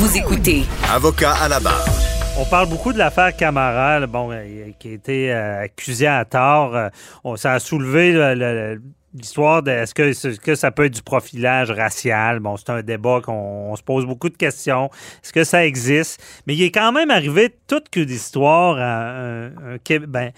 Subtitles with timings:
[0.00, 1.84] Vous écoutez Avocat à la barre.
[2.38, 6.24] On parle beaucoup de l'affaire Camara, là, bon, euh, qui a été euh, accusé à
[6.24, 6.74] tort.
[6.74, 6.88] Euh,
[7.22, 10.94] on, ça a soulevé le- le- l'histoire de est-ce que, est-ce que ça peut être
[10.94, 12.40] du profilage racial?
[12.40, 13.32] Bon, c'est un débat qu'on
[13.72, 14.88] on se pose beaucoup de questions.
[15.22, 16.22] Est-ce que ça existe?
[16.46, 19.50] Mais il est quand même arrivé toute qu'une histoire à un,
[20.08, 20.30] ben,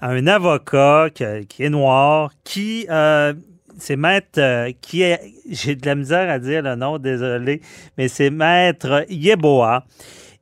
[0.00, 3.34] à un avocat qui, qui est noir, qui euh,
[3.78, 7.60] c'est maître euh, qui est j'ai de la misère à dire le nom, désolé,
[7.96, 9.84] mais c'est maître Yeboah.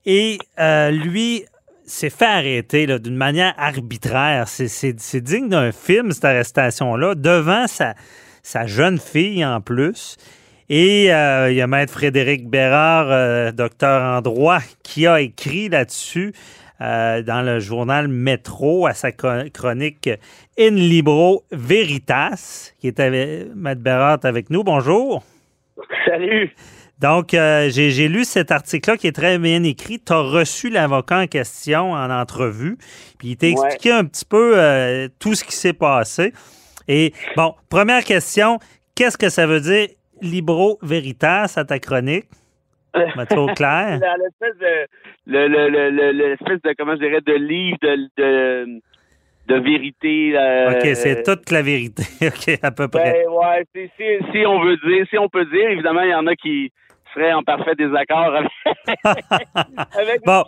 [0.05, 1.45] Et euh, lui
[1.85, 4.49] s'est fait arrêter d'une manière arbitraire.
[4.49, 7.95] C'est- digne d'un film, cette arrestation-là, devant sa,
[8.43, 10.17] sa jeune fille en plus.
[10.69, 16.33] Et euh, il y a maître Frédéric Bérard, docteur en droit, qui a écrit là-dessus
[16.81, 20.11] euh, dans le journal Métro à sa chro- chronique
[20.59, 24.63] In Libro Veritas, qui est avec maître Bérard est avec nous.
[24.65, 25.25] Bonjour.
[26.07, 26.55] Salut.
[26.99, 30.01] Donc, euh, j'ai j'ai lu cet article-là qui est très bien écrit.
[30.01, 32.79] Tu as reçu l'avocat en question en entrevue,
[33.19, 33.53] puis il t'a Ouais.
[33.53, 36.33] expliqué un petit peu euh, tout ce qui s'est passé.
[36.89, 38.59] Et bon, première question,
[38.95, 39.89] qu'est-ce que ça veut dire
[40.23, 42.25] Libro Veritas à ta chronique?
[43.17, 43.99] Mathieu Claire?
[44.01, 44.87] La- L'espèce de,
[45.27, 48.81] le, le, le, le- de, comment je dirais, de livre de, de,
[49.49, 50.33] de vérité.
[50.37, 52.03] euh, OK, c'est toute la vérité.
[52.23, 53.13] OK, à peu près.
[53.25, 53.65] Ben, ouais,
[53.97, 56.73] si, si on veut dire, si on peut dire, évidemment, il y en a qui
[57.33, 58.51] en parfait désaccord avec,
[59.99, 60.45] avec Bon.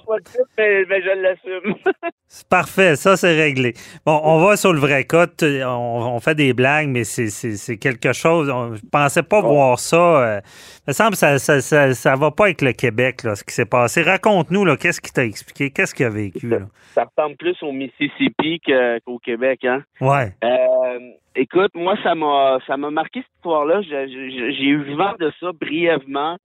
[0.56, 1.74] mais, mais je l'assume.
[2.30, 3.72] C'est parfait, ça c'est réglé.
[4.05, 5.27] Bon, on va sur le vrai cas.
[5.42, 8.51] On, on fait des blagues, mais c'est- quelque chose.
[8.51, 9.96] On, je pensais pas voir ça.
[9.96, 10.40] euh,
[10.86, 13.42] il me semble que ça, ça, ça, ça va pas avec le Québec, là, ce
[13.42, 14.02] qui s'est passé.
[14.02, 15.70] Raconte-nous, qu'est-ce qui t'a expliqué?
[15.70, 16.58] Qu'est-ce qu'il a vécu, là?
[16.92, 18.61] Ça ressemble plus au Mississippi
[19.07, 19.83] qu'au Québec, hein?
[20.02, 20.34] Ouais.
[20.45, 20.98] Euh,
[21.34, 23.80] écoute, moi, ça m'a ça m'a marqué cette histoire-là.
[23.80, 26.36] J'ai eu vent de ça brièvement.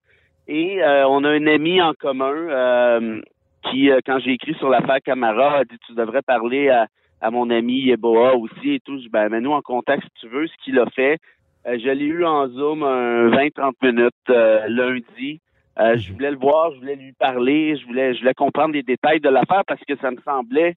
[0.47, 3.21] Et euh, on a un ami en commun euh,
[3.69, 6.87] qui, euh, quand j'ai écrit sur l'affaire Camara, a dit tu devrais parler à,
[7.21, 8.97] à mon ami Yeboah aussi et tout.
[8.97, 11.19] Je dis, ben, mets-nous en contact si tu veux, ce qu'il a fait.
[11.65, 15.39] Euh, je l'ai eu en Zoom un 20-30 minutes euh, lundi.
[15.79, 18.83] Euh, je voulais le voir, je voulais lui parler, je voulais, je voulais comprendre les
[18.83, 20.75] détails de l'affaire parce que ça me semblait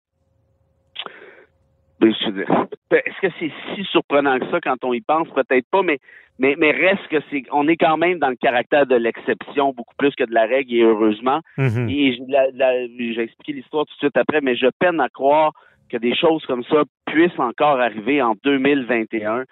[1.05, 5.29] ben, je veux dire, Est-ce que c'est si surprenant que ça quand on y pense?
[5.31, 5.99] Peut-être pas, mais,
[6.39, 9.95] mais, mais reste que c'est, on est quand même dans le caractère de l'exception beaucoup
[9.97, 11.41] plus que de la règle et heureusement.
[11.57, 11.89] Mhm.
[11.89, 12.19] Et
[13.15, 15.53] j'ai expliqué l'histoire tout de suite après, mais je peine à croire
[15.91, 19.45] que des choses comme ça puissent encore arriver en 2021.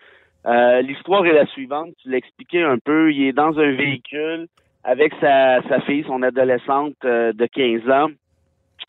[0.46, 1.90] Euh, l'histoire est la suivante.
[2.02, 3.12] Tu l'as expliqué un peu.
[3.12, 4.46] Il est dans un véhicule
[4.82, 8.10] avec sa, sa fille, son adolescente euh, de 15 ans.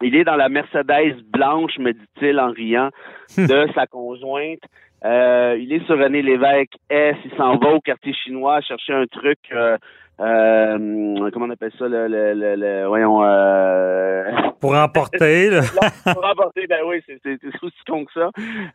[0.01, 2.89] Il est dans la Mercedes blanche, me dit-il en riant,
[3.37, 4.59] de sa conjointe.
[5.03, 7.15] Euh, il est sur René Lévesque S.
[7.25, 9.39] Il s'en va au quartier chinois chercher un truc.
[9.51, 9.77] euh,
[10.21, 14.23] euh, comment on appelle ça le, le, le, le- voyons euh,
[14.61, 15.61] Pour emporter, là.
[16.13, 17.19] pour remporter, ben oui, c'est
[17.61, 18.29] aussi con que ça.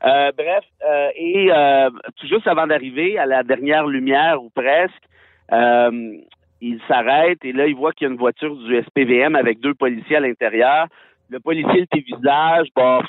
[0.04, 4.92] Euh, bref, euh, et euh, tout juste avant d'arriver à la dernière lumière ou presque,
[5.52, 6.12] euh,
[6.60, 9.74] il s'arrête et là, il voit qu'il y a une voiture du SPVM avec deux
[9.74, 10.86] policiers à l'intérieur.
[11.28, 13.00] Le policier, le visage, bon,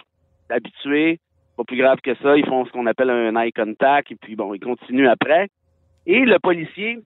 [0.49, 1.19] habitué,
[1.57, 2.37] pas plus grave que ça.
[2.37, 5.49] Ils font ce qu'on appelle un eye contact et puis bon, ils continuent après.
[6.05, 6.99] Et le policier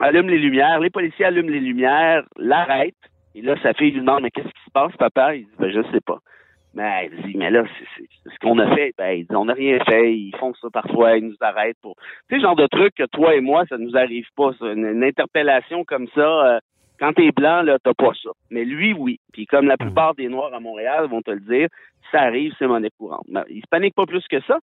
[0.00, 0.80] allume les lumières.
[0.80, 2.94] Les policiers allument les lumières, l'arrêtent.
[3.34, 5.34] Et là, sa fille lui demande, mais qu'est-ce qui se passe, papa?
[5.34, 6.18] Il dit, ben, je sais pas.
[6.74, 7.64] Mais elle dit, mais là,
[7.96, 8.92] c'est- ce qu'on a fait.
[8.98, 10.12] Ben, il dit, on n'a rien fait.
[10.12, 11.16] Ils font ça parfois.
[11.16, 11.94] Ils nous arrêtent pour.
[12.28, 14.52] Tu sais, genre de truc que toi et moi, ça nous arrive pas.
[14.58, 14.72] ça.
[14.72, 16.58] Une, interpellation comme ça, euh,
[16.98, 18.30] quand t'es blanc, là, t'as pas ça.
[18.50, 19.20] Mais lui, oui.
[19.32, 21.68] Puis comme la plupart des Noirs à Montréal vont te le dire,
[22.10, 23.26] ça arrive, c'est monnaie courante.
[23.28, 24.58] Mais il se panique pas plus que ça.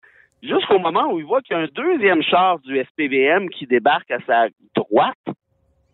[0.44, 4.12] Jusqu'au moment où il voit qu'il y a un deuxième char du SPVM qui débarque
[4.12, 5.18] à sa droite.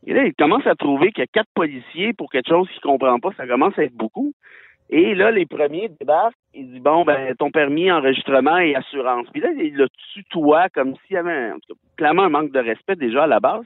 [0.05, 3.19] Là, il commence à trouver qu'il y a quatre policiers pour quelque chose qu'il comprend
[3.19, 3.29] pas.
[3.37, 4.33] Ça commence à être beaucoup.
[4.95, 6.35] Et là, les premiers débarquent.
[6.53, 9.25] Il dit, bon, ben, ton permis, enregistrement et assurance.
[9.31, 12.29] Puis là, il le tutoie comme s'il y avait, un- en tout cas, clairement un
[12.29, 13.63] manque de respect déjà à la base.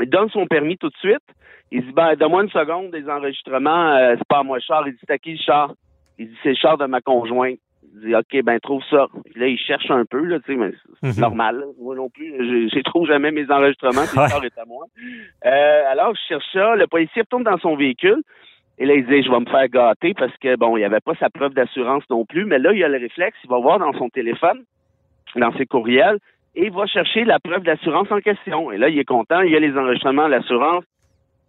[0.00, 1.22] Il donne son permis tout de suite.
[1.70, 3.94] Il dit, ben, donne-moi une seconde des enregistrements.
[3.96, 4.86] euh, c'est pas à moi le char.
[4.88, 5.72] Il dit, c'est à qui le char?
[6.18, 7.58] Il dit, c'est le char de ma conjointe.
[7.94, 9.06] Il dit, OK, ben, trouve ça.
[9.24, 10.72] Puis là, il cherche un peu, là, tu sais, mais
[11.02, 11.20] c'est Mhm.
[11.20, 11.58] normal.
[11.60, 11.66] là.
[11.80, 12.26] Moi non plus,
[12.72, 14.24] je, trouve jamais mes enregistrements, Ouais.
[14.24, 14.84] le sort est à moi.
[15.46, 16.74] Euh, alors, je cherche ça.
[16.74, 18.22] Le policier retourne dans son véhicule.
[18.78, 21.00] Et là, il dit, je vais me faire gâter parce que, bon, il n'y avait
[21.00, 22.44] pas sa preuve d'assurance non plus.
[22.44, 24.62] Mais là, il a le réflexe, il va voir dans son téléphone,
[25.34, 26.18] dans ses courriels,
[26.54, 28.70] et il va chercher la preuve d'assurance en question.
[28.70, 30.84] Et là, il est content, il y a les enregistrements de l'assurance.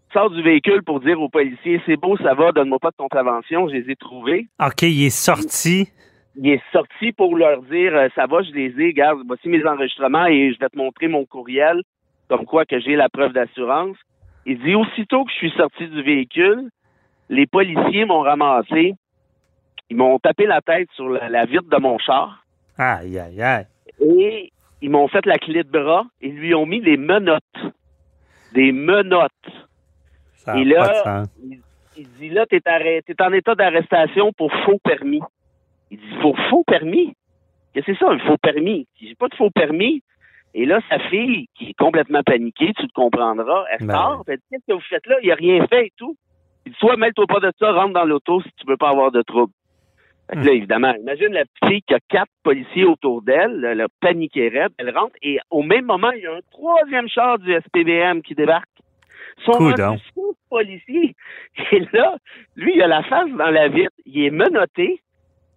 [0.09, 2.95] Il Sort du véhicule pour dire au policier, c'est beau, ça va, donne-moi pas de
[2.95, 4.47] contravention, je les ai trouvés.
[4.59, 5.87] OK, il est sorti.
[6.35, 9.63] Il est sorti pour leur dire, euh, ça va, je les ai, regarde, voici mes
[9.67, 11.83] enregistrements et je vais te montrer mon courriel,
[12.27, 13.97] comme quoi que j'ai la preuve d'assurance.
[14.47, 16.69] Il dit, aussitôt que je suis sorti du véhicule,
[17.29, 18.95] les policiers m'ont ramassé,
[19.89, 22.43] ils m'ont tapé la tête sur la, la vitre de mon char
[22.77, 23.65] Aïe, aïe, aïe.
[24.01, 27.43] et ils m'ont fait la clé de bras et lui ont mis des menottes.
[28.53, 29.31] Des menottes.
[30.37, 31.27] Ça Et là, pas de sens.
[31.43, 31.59] il,
[31.97, 35.21] il dit là, t'es t'es en état d'arrestation pour faux permis.
[35.91, 37.13] Il dit pour faux permis?
[37.73, 38.87] Qu'est-ce que c'est ça, un faux permis?
[39.01, 40.01] J'ai pas de faux permis.
[40.55, 44.37] Et là, sa fille, qui est complètement paniquée, tu te comprendras, elle Ben sort, elle
[44.37, 45.17] dit Qu'est-ce que vous faites là?
[45.21, 46.15] Il a rien fait et tout.
[46.69, 49.11] Il dit Soit mêle-toi pas de ça, rentre dans l'auto si tu veux pas avoir
[49.11, 49.51] de trouble.
[50.29, 53.81] Fait que là, évidemment, imagine la petite fille qui a quatre policiers autour d'elle, elle
[53.81, 57.39] a paniqué raide, elle rentre, et au même moment, il y a un troisième char
[57.39, 58.69] du SPVM qui débarque.
[59.43, 59.97] Son Coudonc.
[59.97, 61.15] six policiers.
[61.71, 62.17] Et là,
[62.55, 65.01] lui, il a la face dans la vitre, il est menotté,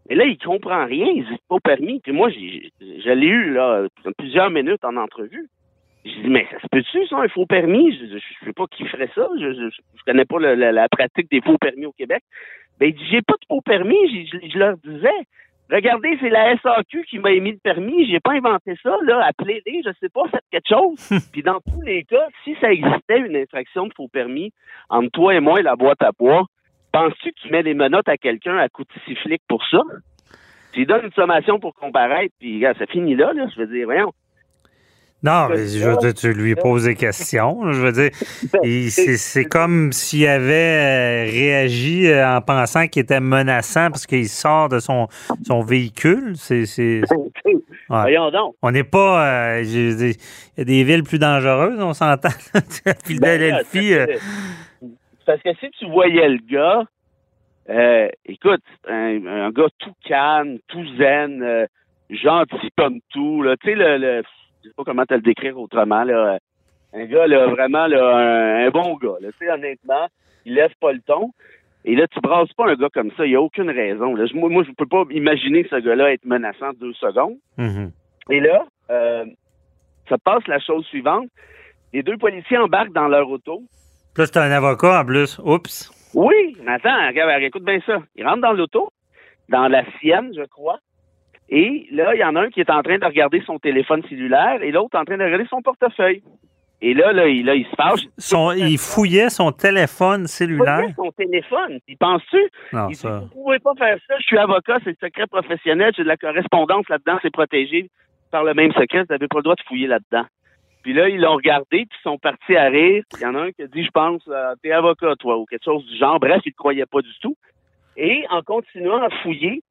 [0.08, 2.00] et là, il comprend rien, il dit pas permis.
[2.00, 3.86] Puis moi, je l'ai eu là
[4.16, 5.50] plusieurs minutes en entrevue.
[6.04, 7.96] J'ai dit, mais ça se peut-tu, ça, un faux permis?
[7.96, 9.28] Je, je, je sais pas qui ferait ça.
[9.38, 12.22] Je, je, je connais pas le- la, la pratique des faux permis au Québec.
[12.80, 14.26] Ben, il dit, j'ai pas de faux permis.
[14.26, 15.10] Je, je leur disais,
[15.70, 18.10] regardez, c'est la SAQ qui m'a émis le permis.
[18.10, 19.24] J'ai pas inventé ça, là.
[19.26, 21.22] Appelez-les, je sais pas, faites quelque chose.
[21.32, 24.52] Puis dans tous les cas, si ça existait une infraction de faux permis
[24.88, 26.46] entre toi et moi et la boîte à bois,
[26.92, 29.82] penses-tu que tu mets des menottes à quelqu'un à coup de sifflet pour ça?
[30.72, 33.46] Tu lui donnes une sommation pour comparaître, puis regarde, ça finit là, là.
[33.54, 34.12] Je veux dire, voyons.
[35.24, 37.72] Non, mais je veux dire, tu lui poses des questions.
[37.72, 38.10] Je veux dire,
[38.64, 44.28] il- c'est comme s'il avait euh, réagi euh, en pensant qu'il était menaçant parce qu'il
[44.28, 45.06] sort de son,
[45.46, 46.32] son véhicule.
[46.36, 47.02] C'est,
[47.88, 48.00] Ouais.
[48.02, 48.54] Voyons donc.
[48.62, 49.56] on n'est pas.
[49.58, 50.10] euh, il
[50.56, 52.30] y a des villes plus dangereuses, on s'entend.
[53.04, 53.90] Philadelphie.
[53.94, 54.88] Ben, euh,
[55.26, 56.82] Parce que si tu voyais le gars,
[57.70, 61.66] euh, écoute, un, un gars tout calme, tout zen,
[62.10, 64.22] gentil comme tout, là, tu sais, le, le,
[64.62, 66.38] je sais pas comment te le décrire autrement, là,
[66.94, 70.08] un gars, là, vraiment, là, un, un bon gars, là, tu sais, honnêtement,
[70.44, 71.30] il lève pas le ton.
[71.84, 74.14] Et là, tu brasses pas un gars comme ça, il y a aucune raison.
[74.14, 74.26] Là.
[74.26, 77.36] Je- Moi, moi, je peux pas imaginer ce gars-là être menaçant deux secondes.
[77.58, 77.90] mhm.
[78.30, 79.24] Et là, euh,
[80.08, 81.26] ça passe la chose suivante.
[81.92, 83.62] Les deux policiers embarquent dans leur auto.
[84.14, 85.38] Plus t'as un avocat en plus.
[85.40, 85.90] Oups.
[86.14, 87.98] Oui, mais attends, regarde, écoute bien ça.
[88.14, 88.92] Ils rentrent dans l'auto,
[89.48, 90.78] dans la sienne, je crois.
[91.54, 94.02] Et là, il y en a un qui est en train de regarder son téléphone
[94.08, 96.22] cellulaire et l'autre en train de regarder son portefeuille.
[96.80, 98.00] Et là, là, il, là, il se fâche.
[98.16, 100.80] Son, il fouillait son téléphone Il cellulaire.
[100.80, 101.78] fouillait son téléphone.
[101.86, 102.40] Il pense-tu?
[102.72, 103.18] Non, il dit, ça.
[103.34, 104.14] vous pouvez pas faire ça.
[104.18, 105.92] Je suis avocat, c'est le secret professionnel.
[105.94, 107.18] J'ai de la correspondance là-dedans.
[107.20, 107.90] C'est protégé
[108.30, 109.00] par le même secret.
[109.00, 110.24] Vous n'avez pas le droit de fouiller là-dedans.
[110.82, 113.04] Puis là, ils l'ont regardé, puis ils sont partis à rire.
[113.18, 115.44] Il y en a un qui a dit, je pense, euh, t'es avocat, toi, ou
[115.44, 116.18] quelque chose du genre.
[116.18, 117.36] Bref, il ne croyait pas du tout.
[117.98, 119.62] Et en continuant à fouiller,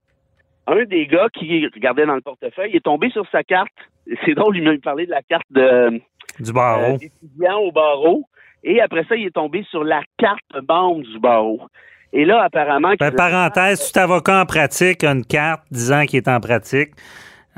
[0.67, 3.69] un des gars qui regardait dans le portefeuille est tombé sur sa carte.
[4.25, 6.01] C'est drôle, il m'a parlé de la carte de,
[6.39, 6.97] Du barreau.
[7.41, 8.23] euh, au barreau.
[8.63, 11.61] Et après ça, il est tombé sur la carte membre du barreau.
[12.13, 12.93] Et là, apparemment...
[12.99, 16.91] Ben, parenthèse, tout avocat en pratique a une carte disant qu'il est en pratique.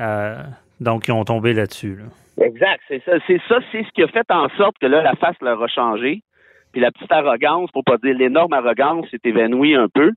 [0.00, 0.36] Euh,
[0.80, 1.96] donc, ils ont tombé là-dessus.
[1.96, 2.44] là.
[2.46, 3.12] Exact, c'est ça.
[3.26, 5.68] C'est ça, c'est ce qui a fait en sorte que là, la face leur a
[5.68, 6.22] changé.
[6.72, 10.10] Puis la petite arrogance, pour pas dire l'énorme arrogance, s'est évanouie un peu.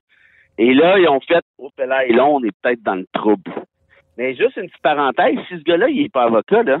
[0.58, 3.52] Et là, ils ont fait, oh, là, et là, on est peut-être dans le trouble.
[4.16, 6.80] Mais juste une petite parenthèse, si ce gars-là, il est pas avocat, là,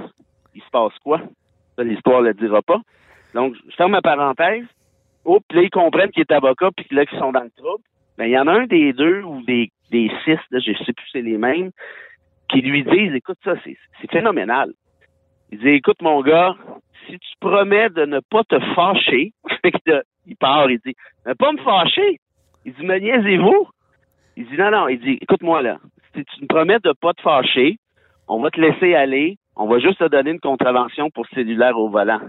[0.54, 1.20] il se passe quoi?
[1.76, 2.80] Ça, l'histoire le dira pas.
[3.34, 4.64] Donc, je ferme ma parenthèse.
[5.24, 7.84] Oh, là, ils comprennent qu'il est avocat, puis là, qu'ils sont dans le trouble.
[8.16, 11.06] Ben, il y en a un des deux ou des, six, là, je sais plus
[11.12, 11.70] c'est les mêmes,
[12.50, 14.72] qui lui disent, écoute, ça, c'est phénoménal.
[15.52, 16.56] Il dit, écoute, mon gars,
[17.06, 19.32] si tu promets de ne pas te fâcher,
[20.26, 22.18] il part, il dit, ne pas me fâcher.
[22.68, 23.66] Il dit, me niaisez-vous?
[24.36, 25.78] Il dit, non, non, il dit, écoute-moi là,
[26.14, 27.78] si tu me promets de pas te fâcher,
[28.28, 31.88] on va te laisser aller, on va juste te donner une contravention pour cellulaire au
[31.88, 32.20] volant.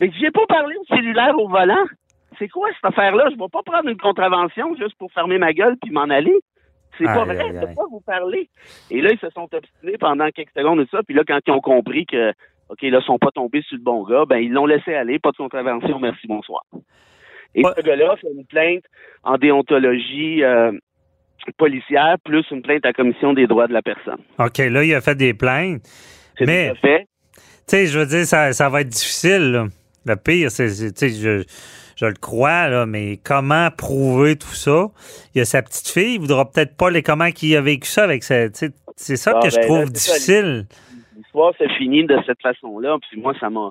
[0.00, 1.84] Mais j'ai pas parlé de cellulaire au volant.
[2.38, 3.30] C'est quoi cette affaire-là?
[3.32, 6.36] Je vais pas prendre une contravention juste pour fermer ma gueule puis m'en aller.
[6.96, 7.74] C'est pas vrai, de aïe.
[7.74, 8.48] pas vous parler.
[8.92, 11.02] Et là, ils se sont obstinés pendant quelques secondes et ça.
[11.02, 12.30] Puis là, quand ils ont compris que,
[12.68, 15.18] OK, là, ils sont pas tombés sur le bon gars, ben, ils l'ont laissé aller.
[15.18, 16.62] Pas de contravention, merci, bonsoir.
[17.54, 17.70] Et Ouais.
[17.76, 18.84] ce gars-là fait une plainte
[19.22, 20.72] en déontologie euh,
[21.56, 24.18] policière plus une plainte à la commission des droits de la personne.
[24.38, 25.82] OK, là, il a fait des plaintes.
[26.38, 26.72] C'est Mais-.
[26.82, 27.06] Tu
[27.66, 29.52] sais, je veux dire, ça, ça va être difficile.
[29.52, 29.66] là.
[30.06, 31.44] Le pire, c'est, tu sais, je,
[31.96, 34.88] je le crois, là, mais comment prouver tout ça?
[35.34, 37.88] Il y a sa petite fille, il voudra peut-être pas les comment il a vécu
[37.88, 38.48] ça avec sa.
[38.52, 40.66] C'est ça Ah, que je ben, là, trouve ça, difficile.
[41.16, 43.70] L'histoire se finit de cette façon-là, puis moi, ça m'a...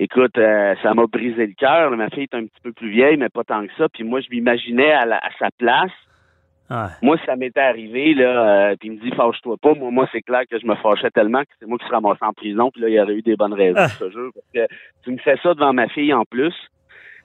[0.00, 1.90] Écoute, euh, ça m'a brisé le cœur.
[1.90, 3.88] Ma fille est un petit peu plus vieille, mais pas tant que ça.
[3.88, 5.90] Puis moi, je m'imaginais à, sa place.
[6.70, 6.86] Ouais.
[7.02, 9.74] Moi, ça m'était arrivé, là, euh, puis il me dit, fâche-toi pas.
[9.74, 12.22] Moi, moi c'est clair que je me fâchais tellement que c'est moi qui serais ramassé
[12.22, 13.88] en prison, puis là, il y aurait eu des bonnes raisons, Ah.
[13.88, 14.30] je te jure.
[14.34, 16.54] Parce que tu me fais ça devant ma fille en plus,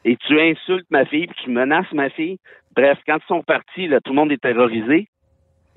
[0.06, 2.38] et tu insultes ma fille, puis tu menaces ma fille.
[2.74, 5.10] Bref, quand ils sont partis, là, tout le monde est terrorisé.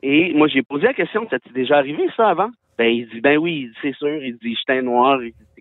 [0.03, 2.51] Et moi, j'ai posé la question, ça t'est déjà arrivé, ça, avant?
[2.79, 4.23] Ben, il dit, ben oui, c'est sûr.
[4.23, 5.23] Il dit, j'étais noir.
[5.23, 5.56] Il dit,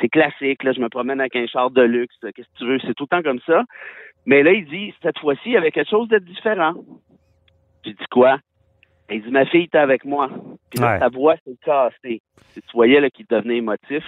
[0.00, 2.16] c'est classique, là, je me promène avec un char de luxe.
[2.20, 2.78] Qu'est-ce que tu veux?
[2.80, 3.64] C'est tout le temps comme ça.
[4.26, 6.74] Mais là, il dit, cette fois-ci, il y avait quelque chose de différent.
[7.84, 8.38] J'ai dit quoi?
[9.10, 10.30] Il dit, ma fille était avec moi.
[10.70, 10.98] Puis là, Ouais.
[10.98, 12.22] sa voix s'est cassée.
[12.54, 14.04] Tu voyais là, qu'il devenait émotif.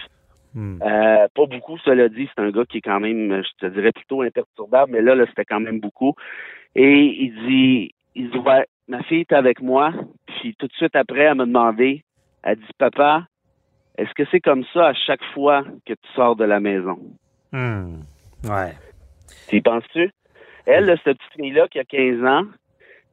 [0.54, 0.78] Hmm.
[0.80, 2.28] Euh, pas beaucoup, cela dit.
[2.34, 5.26] C'est un gars qui est quand même, je te dirais, plutôt imperturbable, mais là, là
[5.26, 6.14] c'était quand même beaucoup.
[6.74, 9.92] Et il dit, il dit, ouais, ma fille est avec moi.
[10.26, 12.04] Puis tout de suite après, elle m'a demandé,
[12.42, 13.26] elle dit, papa,
[13.98, 16.98] est-ce que c'est comme ça à chaque fois que tu sors de la maison?
[17.52, 18.00] Hmm.
[18.44, 18.72] Ouais.
[19.48, 20.10] Tu y penses-tu?
[20.66, 22.42] Elle, là, cette petite fille-là qui a 15 ans,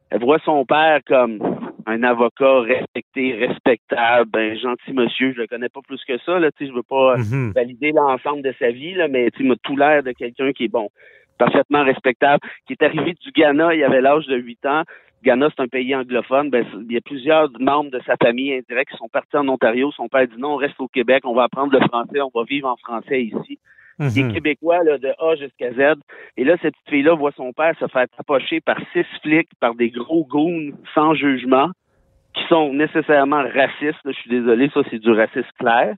[0.10, 1.40] elle voit son père comme
[1.86, 5.34] un avocat respecté, respectable, un gentil monsieur.
[5.34, 7.52] Je le connais pas plus que ça, là, tu sais, je veux pas Mhm.
[7.54, 10.72] valider l'ensemble de sa vie, là, mais tu m'a tout l'air de quelqu'un qui est
[10.72, 10.90] bon,
[11.38, 14.84] parfaitement respectable, qui est arrivé du Ghana, il avait l'âge de 8 ans.
[15.24, 16.50] Ghana, c'est un pays anglophone.
[16.50, 19.92] Ben, il y a plusieurs membres de sa famille indirects qui sont partis en Ontario.
[19.92, 22.44] Son père dit non, on reste au Québec, on va apprendre le français, on va
[22.44, 23.60] vivre en français ici.
[24.00, 24.34] Il est Mhm.
[24.34, 26.00] québécois là, de A jusqu'à Z.
[26.36, 29.76] Et là, cette petite fille-là voit son père se faire tapocher par six flics, par
[29.76, 31.70] des gros goons sans jugement,
[32.34, 34.04] qui sont nécessairement racistes.
[34.04, 34.12] là.
[34.12, 35.94] Je suis désolé, ça, c'est du racisme clair.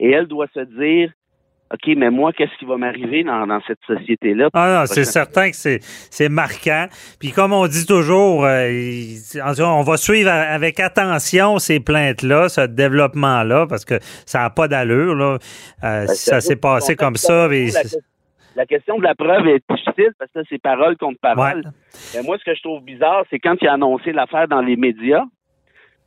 [0.00, 1.12] Et elle doit se dire,
[1.72, 4.50] OK, mais moi, qu'est-ce qui va m'arriver dans, dans cette société-là?
[4.54, 6.86] Ah non, c'est certain que c'est, c'est marquant.
[7.18, 8.70] Puis comme on dit toujours, euh,
[9.60, 15.14] on va suivre avec attention ces plaintes-là, ce développement-là, parce que ça n'a pas d'allure.
[15.16, 15.38] Là.
[15.84, 17.42] Euh, Ben, ça s'est passé comme ça.
[17.42, 17.66] la, mais
[18.54, 21.62] la question de la preuve est difficile parce que c'est parole contre parole.
[21.64, 21.70] Ouais.
[22.14, 24.76] Mais moi, ce que je trouve bizarre, c'est quand il a annoncé l'affaire dans les
[24.76, 25.24] médias,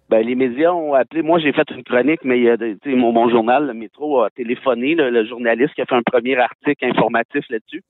[0.10, 1.22] ben, les médias ont appelé.
[1.22, 2.58] Moi, j'ai fait une chronique, mais il y a
[2.96, 6.36] mon, mon journal, le métro, a téléphoné, le, le journaliste qui a fait un premier
[6.38, 7.84] article informatif là-dessus.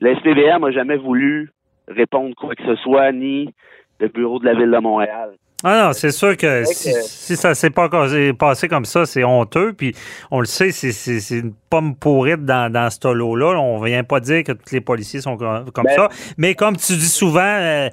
[0.00, 1.50] Le SPVM n'a jamais voulu
[1.88, 3.48] répondre quoi que ce soit, ni
[4.00, 5.30] le bureau de la Ville de Montréal.
[5.66, 7.88] Ah non, c'est sûr que si, que- si ça s'est pas
[8.38, 9.72] passé comme ça, c'est honteux.
[9.72, 9.94] Puis
[10.30, 13.58] on le sait, c'est, une pomme pourrite dans, dans ce lot-là.
[13.58, 16.08] On vient pas dire que tous les policiers sont comme, comme Ben- ça.
[16.36, 17.88] Mais comme tu dis souvent, euh,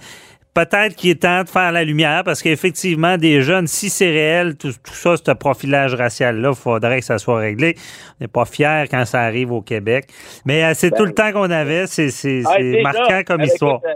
[0.53, 4.58] peut-être qu'il est temps de faire la lumière parce qu'effectivement, des jeunes, si c'est réel,
[4.58, 7.75] tout, tout ça, ce profilage racial-là, il faudrait que ça soit réglé.
[8.20, 10.05] On n'est pas fiers quand ça arrive au Québec.
[10.46, 11.88] Mais euh, c'est Ben- tout le temps qu'on avait.
[11.88, 12.10] C'est,
[12.46, 13.79] Ah, déjà, marquant comme histoire.
[13.86, 13.93] euh,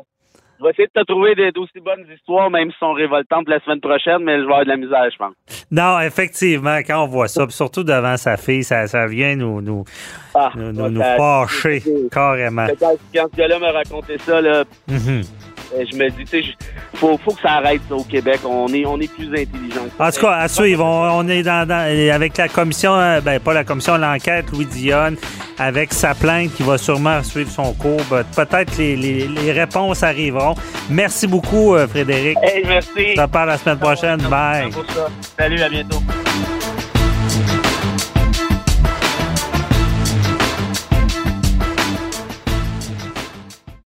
[0.58, 3.60] Je vais essayer de te trouver des- d'aussi bonnes histoires, même si sont révoltantes la
[3.60, 5.34] semaine prochaine, mais je vais avoir de la misère, je pense.
[5.70, 9.84] Non, effectivement, quand on voit ça, surtout devant sa fille, ça, ça vient nous, nous,
[10.34, 12.68] Ah, nous, nous, fâcher carrément.
[12.80, 12.94] Quand,
[13.32, 15.24] ce gars-là m'a raconté ça, là, Mhm.
[15.92, 16.50] Je me dis, tu sais,
[16.96, 18.40] faut, faut que ça arrête ça, au Québec.
[18.46, 19.82] On est, on est plus intelligent.
[20.00, 23.40] En tout cas, à suivre, on, on est dans, dans- avec la commission, euh, ben
[23.40, 25.16] pas la commission, l'enquête, Louis Dionne,
[25.58, 28.02] avec sa plainte qui va sûrement suivre son cours.
[28.10, 30.56] Ben, Peut-être les, les, les réponses arriveront.
[30.90, 32.38] Merci beaucoup, euh, Frédéric.
[32.44, 32.90] Hey, merci.
[33.12, 34.18] On se reparle la semaine prochaine.
[34.30, 34.70] Bye.
[34.72, 35.08] Pour ça.
[35.38, 36.00] Salut, à bientôt.